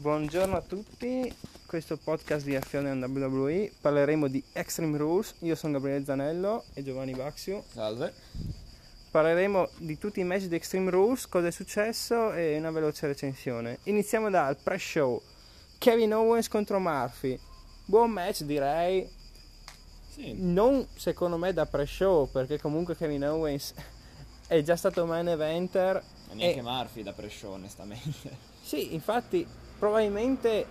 [0.00, 1.34] Buongiorno a tutti,
[1.66, 7.14] questo podcast di F1 WWE parleremo di Extreme Rules, io sono Gabriele Zanello e Giovanni
[7.14, 7.64] Baxio.
[7.66, 8.14] Salve.
[9.10, 13.80] Parleremo di tutti i match di Extreme Rules, cosa è successo e una veloce recensione.
[13.84, 15.20] Iniziamo dal pre-show,
[15.78, 17.36] Kevin Owens contro Murphy,
[17.84, 19.04] buon match direi,
[20.12, 23.74] Sì, non secondo me da pre-show perché comunque Kevin Owens
[24.46, 28.46] è già stato main eventer ma neanche e- Murphy da pre-show onestamente.
[28.62, 30.66] Sì, infatti probabilmente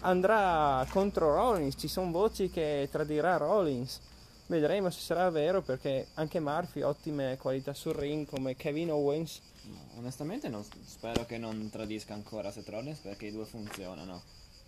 [0.00, 4.00] andrà contro Rollins, ci sono voci che tradirà Rollins.
[4.48, 9.40] Vedremo se sarà vero perché anche Murphy ottime qualità sul ring come Kevin Owens.
[9.62, 14.22] No, onestamente non- spero che non tradisca ancora Seth Rollins perché i due funzionano.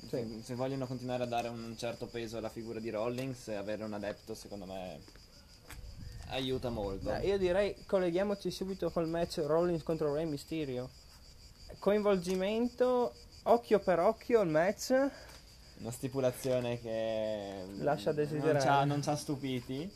[0.08, 0.42] Se, Sì.
[0.42, 3.92] se vogliono continuare a dare un certo peso alla figura di Rollins e avere un
[3.92, 5.00] adepto secondo me
[6.30, 7.04] aiuta molto.
[7.04, 10.90] Dai, io direi colleghiamoci subito col match Rollins contro Rey Mysterio.
[11.78, 13.12] Coinvolgimento
[13.50, 14.90] occhio per occhio il match.
[15.80, 18.60] Una stipulazione che Lascia non desiderare.
[18.60, 19.90] ci ha- non ci ha stupiti.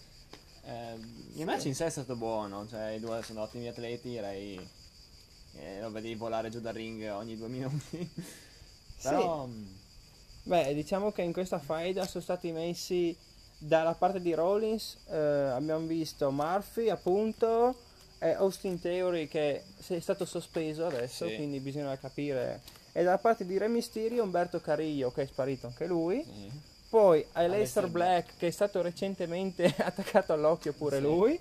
[0.65, 0.95] Eh,
[1.35, 4.69] il match in sé è stato buono, cioè i due sono ottimi atleti, Ray
[5.57, 8.09] eh, lo vedevi volare giù dal ring ogni due minuti.
[9.03, 9.67] Però mm,
[10.45, 13.17] Beh, diciamo che in questa faida sono stati messi
[13.59, 17.75] dalla parte di Rollins, eh, abbiamo visto Murphy appunto
[18.19, 21.35] e Austin Theory che è stato sospeso adesso, Sì.
[21.35, 22.61] quindi bisogna capire.
[22.93, 26.23] E dalla parte di Re Mysterio Umberto Carillo che è sparito anche lui.
[26.25, 26.71] sì.
[26.93, 31.03] Poi Aleister Black che è stato recentemente attaccato all'occhio pure Sì.
[31.03, 31.41] lui.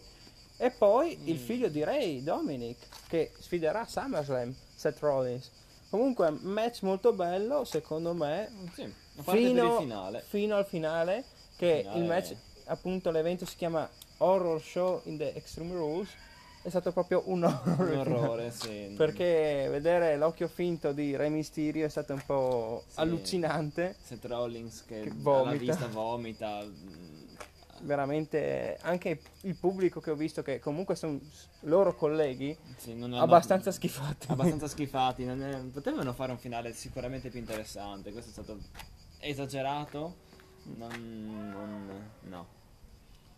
[0.57, 1.43] E poi il Mm.
[1.43, 5.49] figlio di Ray, Dominic, che sfiderà SummerSlam, Seth Rollins.
[5.89, 8.93] Comunque, match molto bello, secondo me, Sì, il
[9.25, 11.23] fino, fino al finale
[11.57, 12.35] che Finale- il match
[12.65, 16.09] appunto l'evento si chiama Horror Show in the Extreme Rules
[16.63, 18.93] è stato proprio un horror Un orrore, sì.
[18.95, 22.99] perché vedere l'occhio finto di Re Mysterio è stato un po' Sì.
[22.99, 25.57] allucinante Seth Rollins che, Che vomita.
[25.57, 26.61] vista vomita.
[26.65, 27.19] mm,
[27.83, 31.19] veramente anche il pubblico che ho visto che comunque sono
[31.61, 35.23] loro colleghi sì, abbastanza schifati abbastanza schifati.
[35.23, 38.11] è- potevano fare un finale sicuramente più interessante.
[38.11, 38.59] Questo è stato
[39.19, 40.15] esagerato.
[40.75, 40.89] Non,
[41.51, 42.45] non- no.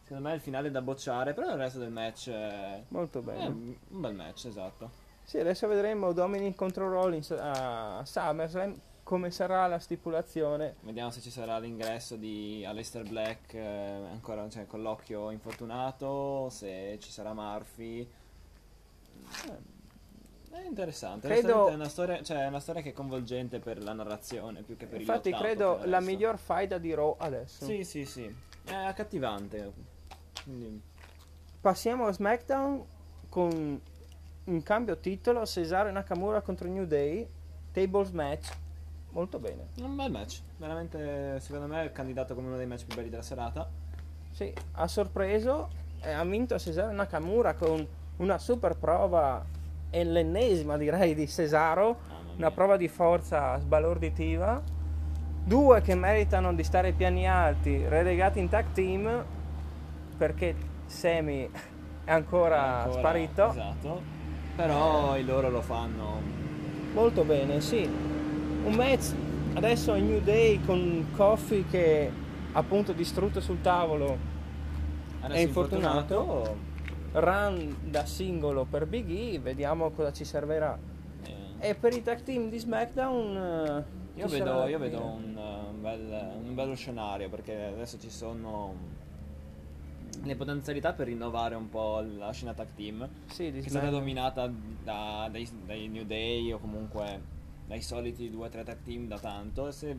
[0.03, 3.21] Secondo me è il finale da bocciare, però il resto del match è, molto è
[3.21, 4.89] bene un un bel match, esatto.
[5.23, 11.29] sì adesso vedremo Dominic contro Rollins a SummerSlam come sarà la stipulazione Vediamo se ci
[11.29, 18.09] sarà l'ingresso di Aleister Black eh, ancora cioè, con l'occhio infortunato, se ci sarà Murphy.
[19.45, 19.57] Eh,
[20.51, 21.27] È interessante.
[21.27, 24.77] Credo- È una, storia, cioè, è una storia che è coinvolgente per la narrazione più
[24.77, 28.05] che per infatti il lottato credo per la miglior faida di Raw adesso Sì, sì,
[28.05, 28.33] sì.
[28.63, 29.91] È accattivante.
[31.61, 32.83] Passiamo a SmackDown
[33.29, 33.81] con
[34.45, 37.25] un cambio titolo Cesaro Nakamura contro New Day
[37.71, 38.51] Tables match.
[39.11, 39.67] Molto bene.
[39.79, 40.41] Un bel match.
[40.57, 43.69] Veramente, secondo me, è candidato come uno dei match più belli della serata.
[44.31, 45.69] sì, ha sorpreso
[46.01, 47.87] e ha vinto Cesaro Nakamura con
[48.17, 49.45] una super prova
[49.89, 52.11] e l'ennesima direi di Cesaro.
[52.35, 54.61] Una prova di forza sbalorditiva.
[55.45, 59.25] Due che meritano di stare ai piani alti relegati in tag team
[60.17, 61.49] perché Semi
[62.05, 64.01] è ancora, Ancora- sparito Esatto.
[64.55, 66.21] Però i loro lo fanno.
[66.93, 67.83] Molto bene, sì.
[68.63, 69.13] Un match
[69.55, 72.11] adesso in New Day con Coffee che
[72.51, 74.31] appunto distrutto sul tavolo,
[75.21, 76.57] Adesso È infortunato.
[77.13, 80.77] run da singolo per Big E, vediamo cosa ci servirà.
[81.25, 83.35] eh, E per i tag team di SmackDown
[84.15, 88.09] eh, Io vedo, io vedo un, uh, un bel- un bello scenario perché adesso ci
[88.09, 88.75] sono
[90.23, 94.47] le potenzialità per rinnovare un po' la scena tag team Sì, che è stata dominata
[94.47, 97.21] da- dai, dai New Day o comunque
[97.65, 99.97] dai soliti 2-3 tag team da tanto e se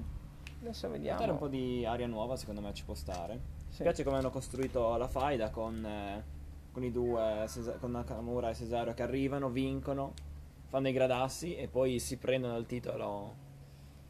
[0.61, 1.37] Adesso dare un vediamo.
[1.37, 3.79] po' di aria nuova secondo me ci può stare Sì.
[3.83, 6.25] mi piace come hanno costruito la faida con, eh,
[6.73, 10.13] con i due Cesa- con Nakamura e Cesaro che arrivano, vincono
[10.69, 13.43] fanno i gradassi e poi si prendono il titolo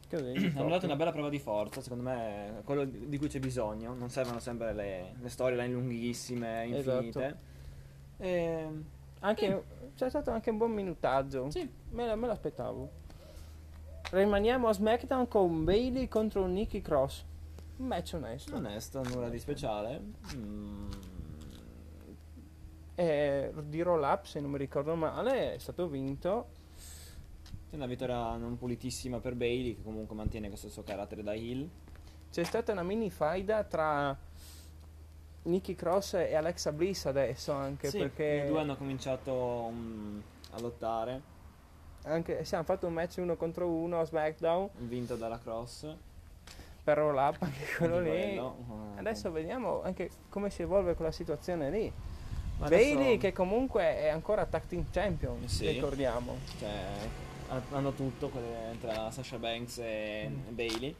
[0.09, 3.93] hanno dato una bella prova di forza, secondo me quello di cui c'è bisogno.
[3.93, 7.25] Non servono sempre le, le storyline lunghissime, infinite.
[7.25, 7.37] Esatto.
[8.17, 8.67] E...
[9.19, 9.63] Anche,
[9.95, 11.49] c'è stato anche un buon minutaggio.
[11.49, 11.67] Sì.
[11.91, 12.89] Me, me l'aspettavo.
[14.11, 17.25] Rimaniamo a SmackDown con Bailey contro Nikki Cross.
[17.77, 18.55] Un match onesto.
[18.55, 20.01] Onesto, nulla di speciale.
[20.35, 20.89] Mm,
[22.95, 26.47] E di roll up, se non mi ricordo male, è stato vinto.
[27.75, 31.69] Una vittoria non pulitissima per Bailey, che comunque mantiene questo suo carattere da heel.
[32.31, 34.17] C'è stata una mini faida tra
[35.43, 40.19] Nikki Cross e Alexa Bliss adesso anche Sì, perché i due hanno cominciato mm,
[40.51, 41.21] a lottare.
[42.03, 45.87] anche se hanno fatto un match uno contro uno a SmackDown Vinto dalla Cross.
[46.83, 48.37] per roll up anche quello anche lì.
[48.37, 51.91] Eh, Adesso vediamo anche come si evolve quella situazione lì.
[52.59, 55.67] ma Bailey adesso, che comunque è ancora tag team champion, Sì.
[55.67, 56.37] ricordiamo.
[56.59, 56.83] cioè,
[57.71, 58.31] hanno tutto
[58.79, 60.55] tra Sasha Banks e Mm.
[60.55, 60.95] Bailey.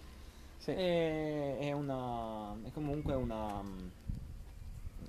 [0.57, 0.71] Sì.
[0.71, 2.55] E, è una.
[2.63, 3.61] È comunque una.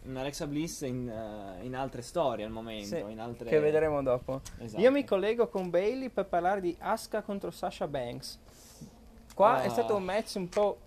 [0.04, 2.86] Una Alexa Bliss in, eh, in altre storie al momento.
[2.94, 3.48] Sì, in altre...
[3.50, 4.40] Che vedremo dopo.
[4.58, 4.80] Esatto.
[4.80, 8.38] Io mi collego con Bailey per parlare di Asuka contro Sasha Banks.
[9.34, 9.70] Qua è Ah.
[9.70, 10.78] stato un match un po'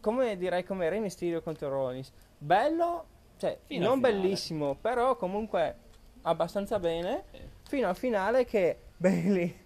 [0.00, 2.12] come direi come Rey Mysterio contro Rollins.
[2.36, 3.06] Bello,
[3.38, 5.76] cioè Fino non bellissimo, però comunque
[6.22, 7.24] abbastanza bene.
[7.30, 9.56] Eh, Fino al finale che Bailey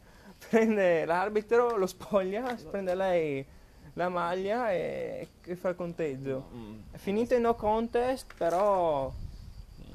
[0.49, 3.45] prende l'arbitro, lo spoglia, prende lei
[3.95, 6.49] la maglia e, e fa il conteggio.
[6.55, 9.13] mm, È finito in no contest, però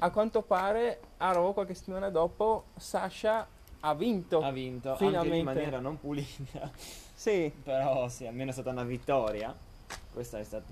[0.00, 3.46] a quanto pare a Raw qualche settimana dopo Sasha
[3.80, 4.40] ha vinto.
[4.40, 5.36] ha vinto Finalmente.
[5.38, 6.70] in maniera non pulita.
[7.18, 9.52] Sì, Però sì, almeno è stata una vittoria.
[10.12, 10.66] Questa è stata.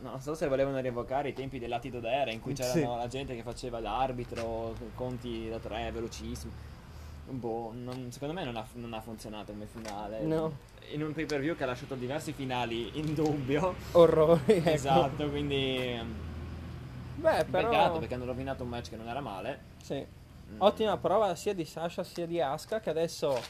[0.00, 2.82] no, Non so se volevano rievocare i tempi dell'Atito d'era in cui c'era Sì.
[2.84, 6.52] la gente che faceva l'arbitro, conti da tre, velocissimi.
[7.28, 10.20] Boh, non- secondo me non ha, non ha funzionato come finale.
[10.22, 10.70] No.
[10.90, 13.74] In un pay per view che ha lasciato diversi finali in dubbio.
[13.92, 14.40] orrori.
[14.46, 14.68] ecco.
[14.70, 15.98] Esatto, quindi.
[17.16, 19.60] Beh, però Peccato perché hanno rovinato un match che non era male.
[19.82, 19.94] sì.
[20.52, 20.56] Mm.
[20.58, 23.40] Ottima prova sia di Sasha sia di Asuka che adesso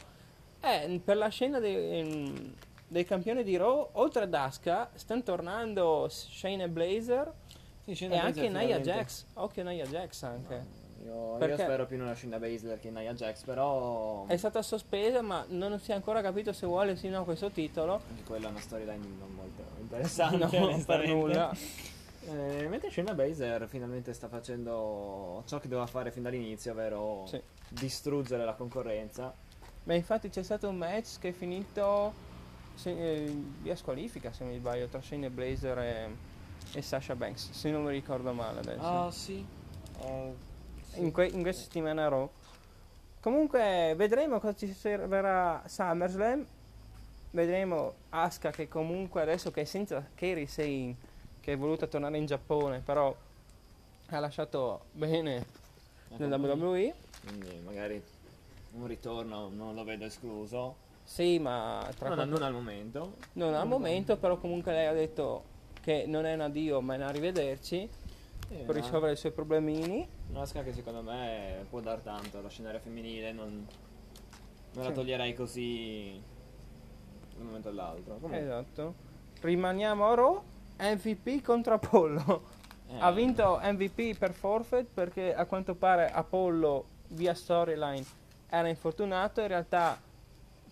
[0.60, 2.54] eh, per la scena dei, ehm,
[2.86, 7.32] dei campioni di Raw, oltre ad Asuka, stanno tornando Shane e Blazer
[7.84, 9.24] Sì, e Baszler anche Nia finalmente- Jax.
[9.34, 10.64] Occhio Nia Jax anche.
[11.04, 14.24] Io, io spero più una Shinda Baszler che in Nia Jax, però.
[14.26, 17.50] È stata sospesa, ma non si è ancora capito se vuole sì o no questo
[17.50, 18.00] titolo.
[18.08, 20.58] Anche quella è una storyline non molto interessante.
[20.58, 21.52] No, per nulla.
[22.24, 27.40] Eh, mentre Shayna Baszler finalmente sta facendo ciò che doveva fare fin dall'inizio, ovvero Sì.
[27.68, 29.34] distruggere la concorrenza.
[29.84, 32.12] Ma infatti c'è stato un match che è finito
[32.74, 36.16] se, eh, via squalifica, se non mi sbaglio, tra Shane Blazer e,
[36.74, 38.86] e Sasha Banks, se non mi ricordo male adesso.
[38.86, 39.44] Ah, sì.
[40.04, 40.32] Eh,
[40.96, 42.28] in, que- in questa settimana Raw.
[43.20, 46.44] Comunque vedremo cosa ci servirà SummerSlam.
[47.30, 50.94] Vedremo Asuka che comunque adesso che è senza Kairi Sane,
[51.40, 53.14] che è voluta tornare in Giappone, però
[54.08, 55.46] ha lasciato bene
[56.18, 56.94] nella WWE.
[57.24, 58.02] Quindi magari
[58.72, 60.76] un ritorno non lo vedo escluso.
[61.04, 63.14] Sì, ma tra Non, qualche- non al momento.
[63.34, 65.44] non al momento, però comunque lei ha detto
[65.80, 67.88] che non è un addio ma è un arrivederci
[68.54, 70.06] Sì, per risolvere i suoi problemini.
[70.30, 73.66] Una ska che secondo me può dar tanto alla scenario femminile, non,
[74.74, 74.94] non la Sì.
[74.94, 76.20] toglierei così
[77.34, 78.14] da un momento all'altro.
[78.14, 78.94] Comunque, Esatto.
[79.40, 80.42] Rimaniamo a Raw,
[80.80, 82.42] MVP contro Apollo.
[82.90, 88.04] eh, Ha vinto MVP per forfeit perché a quanto pare Apollo via storyline
[88.48, 89.98] era infortunato, in realtà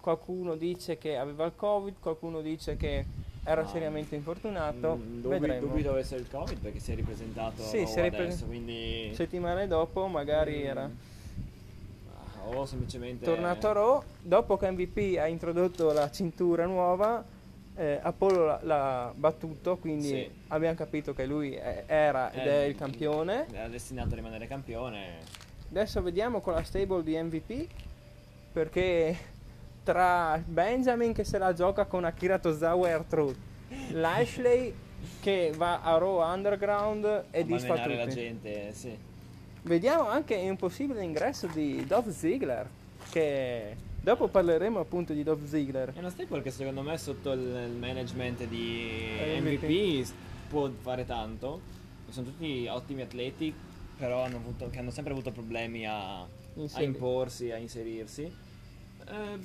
[0.00, 3.06] qualcuno dice che aveva il covid, qualcuno dice che
[3.42, 5.58] era seriamente infortunato, mm, dubbi-.
[5.58, 9.12] Dubito essere il Covid perché si è ripresentato Sì, si è ripre- adesso, quindi...
[9.14, 13.24] Settimane dopo magari Mm, era ah, O semplicemente...
[13.24, 17.24] tornato a Raw, dopo che MVP ha introdotto la cintura nuova,
[17.76, 20.30] eh, Apollo l'ha, l'ha battuto, quindi Sì.
[20.48, 23.46] abbiamo capito che lui è- era ed Eh, è il campione.
[23.52, 25.18] Era destinato a rimanere campione.
[25.70, 27.66] Adesso vediamo con la stable di MVP
[28.52, 29.16] perché
[29.82, 33.36] tra Benjamin che se la gioca con Akira Tozawa e R-Truth,
[33.92, 34.72] Lashley
[35.20, 38.14] che va a Raw Underground e disfa malmenare la tutti.
[38.14, 38.96] gente, sì.
[39.62, 42.68] Vediamo anche un possibile ingresso di Dolph Ziggler
[43.10, 45.92] che dopo parleremo appunto di Dolph Ziggler.
[45.94, 48.88] È una staple che secondo me sotto il, management di
[49.18, 50.10] Eh, MVP
[50.48, 51.60] può fare tanto.
[52.08, 53.54] Sono tutti ottimi atleti,
[53.96, 58.48] però hanno avuto- che hanno sempre avuto problemi a, a imporsi, a inserirsi.
[59.10, 59.38] Eh,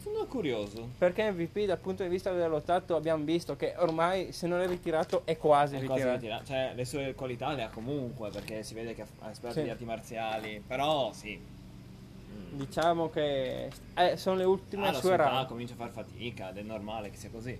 [0.00, 0.88] sono curioso.
[0.98, 4.66] Perché MVP dal punto di vista del lottato abbiamo visto che ormai se non è
[4.66, 6.14] ritirato è quasi È quasi ritirato.
[6.20, 6.44] ritirato.
[6.44, 9.64] Cioè, le sue qualità le ha comunque, perché si vede che ha esperto Sì.
[9.64, 10.62] di arti marziali.
[10.66, 11.38] Però sì.
[11.38, 12.56] Mm.
[12.58, 15.46] Diciamo che eh, sono le ultime Ah, sue età run.
[15.46, 17.58] comincia a far fatica ed è normale che sia così.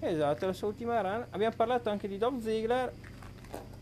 [0.00, 1.26] Esatto, la sua ultima run.
[1.30, 2.92] Abbiamo parlato anche di Dolph Ziggler.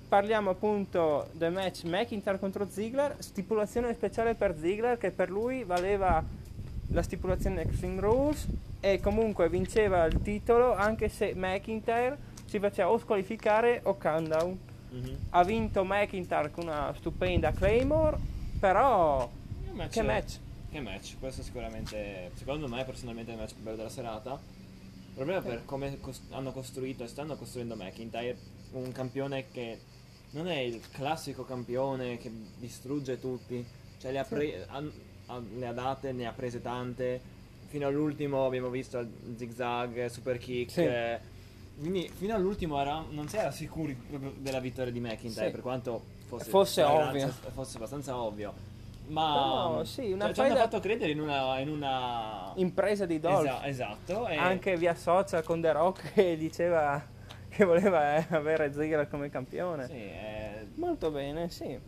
[0.08, 3.16] Parliamo appunto del match McIntyre contro Ziggler.
[3.18, 6.22] Stipulazione speciale per Ziggler che per lui valeva
[6.94, 8.46] la stipulazione Extreme Rules
[8.80, 14.58] e comunque vinceva il titolo anche se McIntyre si faceva o squalificare o countdown.
[14.90, 15.16] Mhm.
[15.30, 18.16] Ha vinto McIntyre con una stupenda Claymore,
[18.60, 19.28] però
[19.64, 19.90] Che match?
[19.92, 20.38] che match.
[20.70, 24.38] Che match, questo sicuramente, secondo me personalmente è il match più bello della serata.
[25.14, 28.36] Proprio per come cos- hanno costruito e stanno costruendo McIntyre,
[28.72, 29.78] un campione che
[30.30, 33.64] non è il classico campione che distrugge tutti,
[33.98, 34.82] cioè le ha, pre- ha-
[35.56, 37.20] le ha date, ne ha prese tante,
[37.68, 40.70] fino all'ultimo abbiamo visto il zigzag, super kick.
[40.70, 40.84] Sì.
[40.84, 41.18] eh,
[41.78, 43.96] quindi fino all'ultimo era- non si era sicuri
[44.38, 45.50] della vittoria di McIntyre, Sì.
[45.50, 47.32] per quanto fosse, Fosse ovvio.
[47.52, 48.72] fosse abbastanza ovvio.
[49.06, 51.58] Ma Però, sì, una cioè, ci hanno fatto credere in una...
[51.58, 52.52] In una...
[52.54, 53.44] Impresa di Dolph.
[53.44, 54.26] Esa- esatto.
[54.28, 57.04] e- Anche via social con The Rock che diceva
[57.50, 59.86] che voleva eh, avere Ziggler come campione.
[59.88, 61.78] Sì, eh, Molto bene, sì.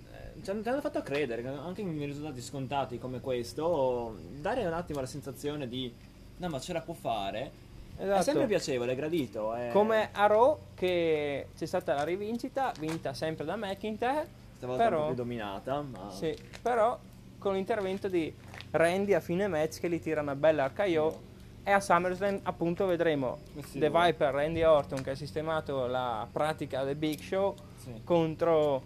[0.42, 5.06] Ci hanno, fatto credere che anche in risultati scontati come questo, dare un attimo la
[5.06, 5.92] sensazione di
[6.38, 7.64] no, ma ce la può fare.
[7.96, 8.22] È Esatto.
[8.22, 9.54] sempre piacevole, è gradito.
[9.54, 14.26] è- Come a Raw che c'è stata la rivincita, vinta sempre da McIntyre,
[14.56, 16.98] stavolta un po' però, più dominata, ma sì, però
[17.38, 18.32] con l'intervento di
[18.72, 21.20] Randy a fine match che gli tira una bella RKO
[21.62, 23.88] e a SummerSlam appunto vedremo Questi The.
[23.90, 28.00] Viper Randy Orton che ha sistemato la pratica del Big Show Sì.
[28.04, 28.82] contro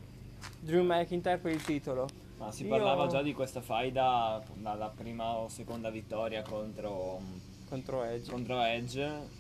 [0.61, 2.09] Drew McIntyre per il titolo.
[2.39, 7.21] Ma si Io- parlava già di questa faida dalla prima o seconda vittoria contro,
[7.69, 8.31] contro Edge.
[8.31, 9.39] contro Edge.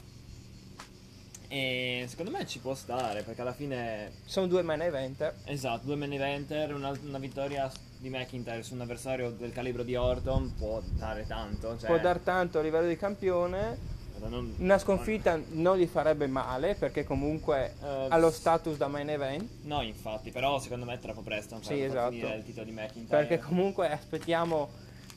[1.52, 5.35] E secondo me ci può stare perché alla fine, Sono due main eventer.
[5.47, 9.97] esatto, due main eventer, una, una vittoria di McIntyre su un avversario del calibro di
[9.97, 11.76] Orton può dare tanto.
[11.76, 13.99] Cioè, Può dar tanto a livello di campione.
[14.28, 19.08] Non- Una sconfitta non gli farebbe male perché comunque Eh, ha lo status da main
[19.10, 19.48] event.
[19.62, 22.14] No, infatti, però secondo me è troppo presto Sì, esatto.
[22.14, 23.06] il titolo di McIntyre.
[23.26, 24.68] Perché comunque aspettiamo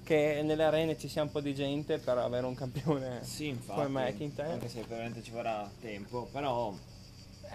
[0.04, 3.82] che nelle arene ci sia un po' di gente per avere un campione Sì, infatti.
[3.82, 4.52] come McIntyre.
[4.52, 6.74] Anche se ovviamente ci vorrà tempo, però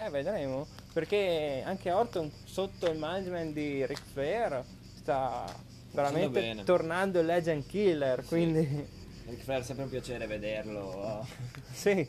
[0.03, 0.65] Eh, vedremo.
[0.93, 4.63] Perché anche Orton sotto il management di Ric Flair
[4.95, 5.45] sta
[5.91, 8.23] veramente tornando il legend killer.
[8.25, 8.87] Quindi
[9.29, 11.25] Ric Flair è sempre un piacere vederlo.
[11.71, 12.07] sì,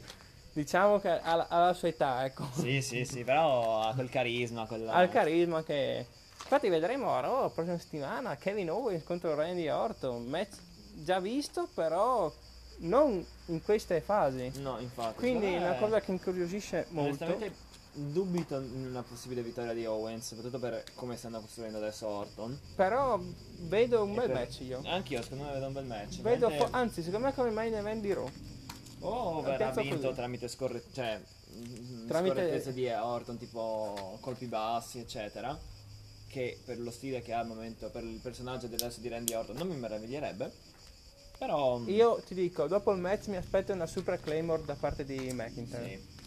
[0.53, 2.49] diciamo che alla, alla sua età, ecco.
[2.53, 4.93] sì, sì, sì, però ha quel carisma, quella...
[4.93, 6.07] Ha il carisma che...
[6.43, 10.25] Infatti vedremo a Raw la prossima settimana Kevin Owens contro Randy Orton.
[10.25, 10.57] Match
[10.95, 12.33] già visto, però
[12.79, 14.51] non in queste fasi.
[14.61, 15.17] No, infatti.
[15.17, 17.27] Quindi è una cosa che incuriosisce molto.
[17.93, 22.59] Dubito in una possibile vittoria di Owens, soprattutto per come stanno costruendo adesso Orton.
[22.77, 23.21] Però
[23.63, 24.81] vedo un E bel per- match io.
[24.85, 26.21] Anch'io, secondo me vedo un bel match.
[26.21, 28.31] Vedo Veramente- fo- anzi, secondo me come main event di Raw.
[29.01, 30.15] O La verrà vinto così.
[30.15, 35.59] tramite scorre- cioè, mm, Tramite- scorrettezze di Orton, tipo colpi bassi, eccetera.
[36.29, 39.57] Che per lo stile che ha al momento, per il personaggio adesso di Randy Orton,
[39.57, 40.53] non mi meraviglierebbe.
[41.39, 41.79] Però.
[41.79, 45.33] mm, Io ti dico, dopo il match mi aspetto una super claymore da parte di
[45.33, 45.89] McIntyre.
[45.89, 46.19] Sì.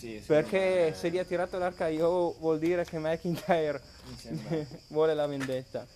[0.00, 3.82] Sì, Perché me- se gli ha tirato l'RKO vuol dire che McIntyre
[4.88, 5.86] vuole la vendetta.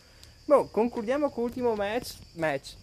[0.45, 2.17] Boh, concludiamo con l'ultimo match.
[2.33, 2.75] Match.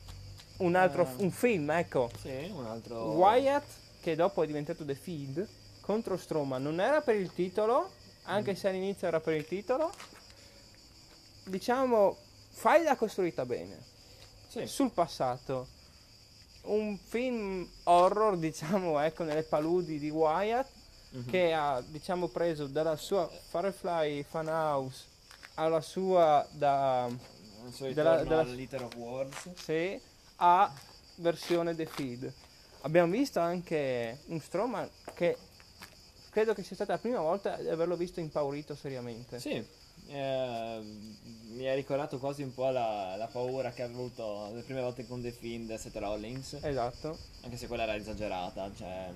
[0.57, 1.21] Un altro Eh.
[1.23, 2.09] un film, ecco.
[2.19, 3.11] Sì, un altro.
[3.11, 3.65] Wyatt,
[4.01, 5.47] che dopo è diventato The Fiend,
[5.81, 6.59] contro Strowman.
[6.63, 7.91] Non era per il titolo,
[8.23, 9.91] anche se all'inizio era per il titolo.
[11.45, 12.17] Diciamo,
[12.49, 13.77] fai la costruita bene.
[14.47, 14.65] Sì.
[14.65, 15.67] Sul passato.
[16.63, 20.69] Un film horror, diciamo, ecco, nelle paludi di Wyatt,
[21.13, 21.29] Mhm.
[21.29, 25.05] che ha, diciamo, preso dalla sua Firefly Funhouse
[25.55, 27.07] alla sua da
[27.79, 29.51] ritorno della- al Litter of Words.
[29.55, 29.99] sì,
[30.37, 30.71] a
[31.15, 32.33] versione The Feed.
[32.83, 35.37] Abbiamo visto anche un Strowman che
[36.31, 39.37] credo che sia stata la prima volta di averlo visto impaurito seriamente.
[39.39, 39.63] Sì,
[40.07, 40.79] eh,
[41.49, 45.05] mi ha ricordato quasi un po' la, la paura che ha avuto le prime volte
[45.05, 47.17] con The Fiend Seth Rollins, Esatto.
[47.43, 49.09] anche se quella era esagerata, cioè...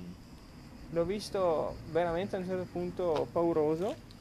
[0.89, 4.13] L'ho visto veramente a un certo punto pauroso.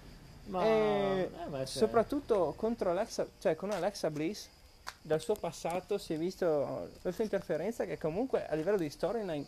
[0.46, 0.62] Ma...
[0.64, 4.48] e eh, c'è- soprattutto contro Alexa, cioè con Alexa Bliss,
[5.00, 9.46] dal suo passato si è visto la sua interferenza che comunque a livello di storyline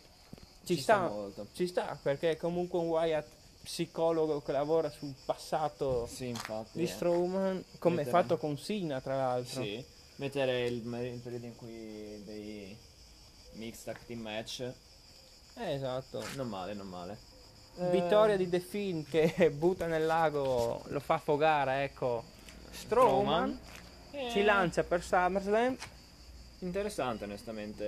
[0.63, 1.47] ci, Ci sta, sta molto.
[1.53, 3.27] ci sta, perché è comunque un Wyatt
[3.61, 6.77] psicologo che lavora sul passato Sì, infatti.
[6.77, 6.87] di eh.
[6.87, 9.61] Strowman, come Mettere- fatto con Sina tra l'altro.
[9.61, 9.83] Sì,
[10.15, 12.75] mettere il, il periodo in cui dei
[13.53, 14.71] mixed tag team match,
[15.59, 16.23] Eh, esatto.
[16.35, 17.17] non male, non male.
[17.91, 22.23] Vittoria Eh, di The Fiend che butta nel lago, lo fa affogare, ecco.
[22.71, 23.59] Strowman
[24.11, 25.75] eh, si lancia per SummerSlam.
[26.59, 27.85] Interessante, onestamente.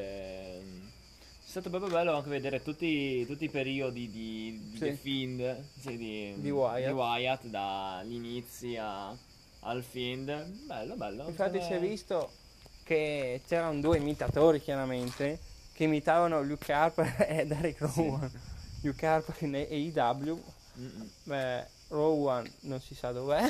[0.60, 4.80] È stato proprio bello anche vedere tutti, tutti i periodi di, di Sì.
[4.84, 6.86] The Fiend, sì, di, Di Wyatt.
[6.88, 9.16] di Wyatt, dagli inizi a-
[9.62, 10.32] al Fiend.
[10.66, 11.28] Bello, bello.
[11.28, 12.32] Infatti si è visto
[12.84, 15.40] che c'erano due imitatori chiaramente
[15.80, 18.30] che imitavano Luke Harper e Derek Rowan.
[18.82, 20.44] Luke Harper in AEW,
[21.24, 23.50] beh, Rowan non si sa dov'è,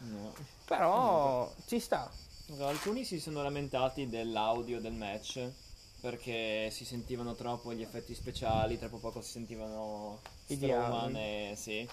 [0.00, 0.34] No.
[0.66, 2.10] però ci sta.
[2.58, 5.40] Alcuni si sono lamentati dell'audio del match
[6.02, 11.88] perché si sentivano troppo gli effetti speciali, troppo poco si sentivano I e sì.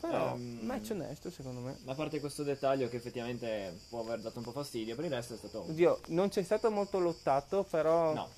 [0.00, 1.78] Però Ehm, match onesto secondo me.
[1.86, 5.34] A parte questo dettaglio che effettivamente può aver dato un po' fastidio, per il resto
[5.34, 5.60] è stato...
[5.62, 8.28] Oddio, non c'è stato molto lottato, però No,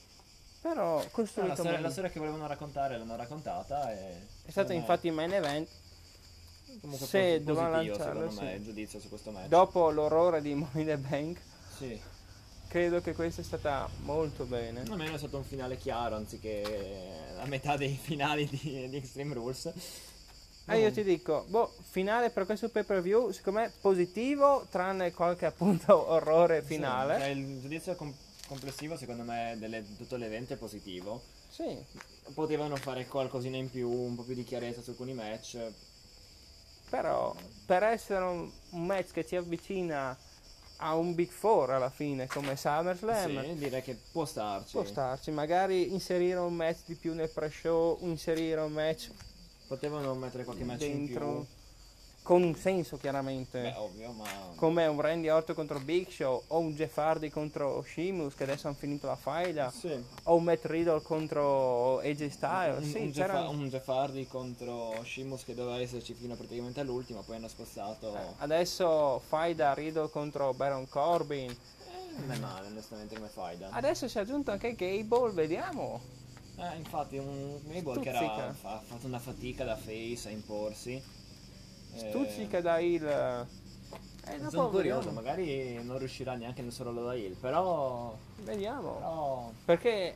[0.61, 3.90] Però No, la, costruito storia, la storia che volevano raccontare l'hanno raccontata.
[3.93, 5.69] E È stato infatti il main event.
[6.81, 8.57] comunque se dovevano lanciarlo, secondo me sì.
[8.57, 9.49] il giudizio su questo match.
[9.49, 11.40] Dopo l'orrore di Money the Bank,
[11.79, 11.99] Sì.
[12.69, 14.83] credo che questa è stata molto bene.
[14.88, 19.73] Almeno è stato un finale chiaro anziché la metà dei finali di, di Extreme Rules.
[20.67, 25.11] E io ti dico, boh, finale per questo pay per view, secondo me positivo, tranne
[25.11, 27.14] qualche appunto orrore finale.
[27.14, 28.14] Sì, cioè, il giudizio com-
[28.50, 31.23] complessivo secondo me delle- tutto l'evento è positivo.
[31.49, 31.78] Sì,
[32.35, 35.59] Potevano fare qualcosina in più, un po' più di chiarezza su alcuni match.
[36.90, 37.33] però
[37.66, 40.16] per essere un, un match che ci avvicina
[40.78, 44.73] a un Big Four alla fine, come SummerSlam, Sì, direi che può starci.
[44.73, 45.30] può starci.
[45.30, 49.11] Magari inserire un match di più nel pre-show, inserire un match
[49.69, 51.47] Potevano mettere qualche match dentro, in
[52.23, 53.61] con un senso chiaramente.
[53.61, 54.25] Beh, ovvio, ma
[54.55, 58.67] come un Randy Orton contro Big Show o un Jeff Hardy contro Sheamus che adesso
[58.69, 59.91] hanno finito la faida sì.
[60.25, 65.03] o un Matt Riddle contro AJ Styles un, sì, un, Jeff, un Jeff Hardy contro
[65.03, 68.15] Sheamus che doveva esserci fino praticamente all'ultima, poi hanno spostato.
[68.39, 73.71] adesso faida Riddle contro Baron Corbin Eh, non è male, onestamente, come faida.
[73.71, 76.00] adesso si è aggiunto anche Gable vediamo
[76.57, 78.47] Eh, infatti, un Mabel che era, Stuzzica.
[78.69, 81.03] ha fatto una fatica da face a imporsi.
[81.94, 83.47] Eh, stuzzica da il
[84.26, 88.92] e dopo Sono curioso, vediamo, magari non riuscirà neanche nel solo da Hill, però, vediamo
[88.94, 90.14] però perché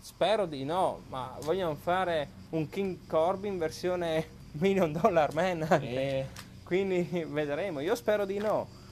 [0.00, 4.26] spero di no ma vogliono fare un King Corbin versione
[4.58, 5.90] Million Dollar Man anche.
[5.90, 6.26] eh,
[6.64, 8.84] quindi vedremo io spero di no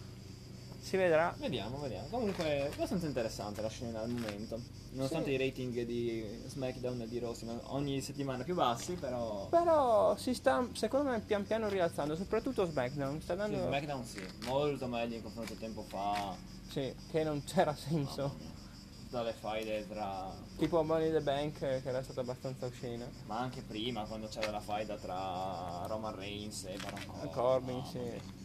[0.85, 2.09] si vedrà vediamo, vediamo.
[2.11, 4.61] Comunque è abbastanza interessante la scena al momento.
[4.95, 5.35] Nonostante Sì.
[5.35, 10.33] i rating di SmackDown e di Raw siano ogni settimana più bassi, però Però si
[10.35, 13.21] sta, secondo me, pian piano rialzando, soprattutto SmackDown.
[13.21, 13.67] Sta sì, dando.
[13.67, 16.37] SmackDown sì, molto meglio in confronto a tempo fa.
[16.69, 18.37] Sì, che non c'era senso.
[19.11, 20.33] Dalle faide tra.
[20.57, 23.09] Tipo Money in the Bank, che era stata abbastanza oscena.
[23.27, 27.31] Ma anche prima, quando c'era la faida tra Roman Reigns e Baron Corbin.
[27.31, 28.43] Corbin, mamma sì.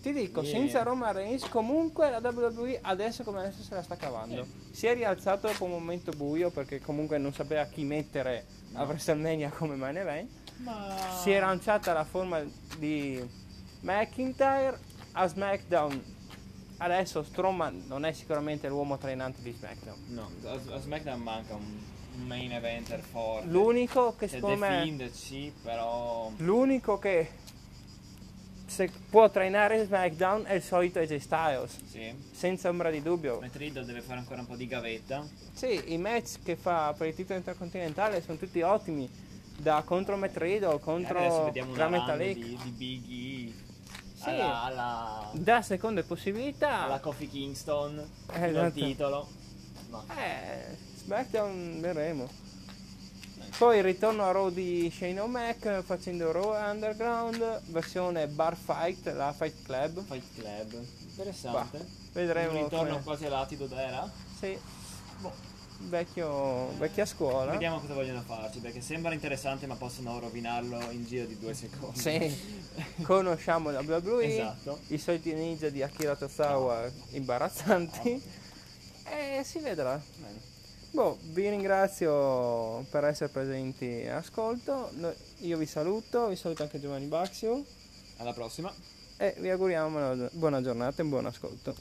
[0.00, 0.50] Ti dico, Sì.
[0.50, 4.46] senza Roman Reigns, comunque la WWE adesso come adesso se la sta cavando.
[4.70, 9.50] Si è rialzato dopo un momento buio perché comunque non sapeva chi mettere a WrestleMania
[9.50, 10.30] come main event.
[10.58, 10.94] Ma...
[11.22, 12.40] Si è lanciata la forma
[12.78, 13.20] di
[13.80, 14.78] McIntyre
[15.12, 16.12] a SmackDown.
[16.76, 19.98] Adesso Strowman non è sicuramente l'uomo trainante di SmackDown.
[20.08, 21.80] No, a, a SmackDown manca un,
[22.26, 23.48] main eventer forte.
[23.48, 26.30] L'unico che Cioè, secondo me Fiend sì, però...
[26.36, 27.30] l'unico che
[28.74, 32.12] se può trainare SmackDown è il solito AJ Styles, Sì.
[32.32, 33.38] senza ombra di dubbio.
[33.40, 35.24] Matt Riddle deve fare ancora un po' di gavetta.
[35.52, 39.08] Sì, i match che fa per il titolo intercontinentale sono tutti ottimi,
[39.56, 42.34] da contro Matt Riddle, contro Gran run Metalik.
[42.36, 43.62] di, di Big E.
[44.16, 44.30] Sì.
[44.30, 46.82] Alla, alla, Da seconde possibilità.
[46.84, 47.98] alla Kofi Kingston.
[48.32, 48.70] Eh, esatto.
[48.72, 49.28] titolo.
[49.90, 52.28] Ma Eh, SmackDown vedremo.
[53.56, 59.32] Poi il ritorno a Raw di Shane O'Mac facendo Raw Underground, versione Bar Fight, la
[59.32, 60.04] Fight Club.
[60.04, 60.84] Fight Club.
[61.08, 61.86] Interessante.
[62.12, 62.50] Vedremo.
[62.58, 64.10] Un ritorno come- quasi all'atido d'era.
[64.38, 64.58] Sì.
[65.86, 67.52] Vecchio, vecchia scuola.
[67.52, 71.98] Vediamo cosa vogliono farci, perché sembra interessante ma possono rovinarlo in giro di due secondi.
[72.00, 72.62] Sì.
[73.02, 74.80] Conosciamo la WWE, Esatto.
[74.88, 78.22] i soliti ninja di Akira Tozawa imbarazzanti.
[79.04, 80.00] E si vedrà.
[80.16, 80.52] Bene.
[80.94, 84.90] Boh, vi ringrazio per essere presenti all'ascolto.
[84.92, 87.64] No- Io vi saluto, vi saluto anche Giovanni Baxio
[88.18, 88.72] Alla prossima.
[89.16, 91.72] e vi auguriamo una buona giornata e un buon ascolto.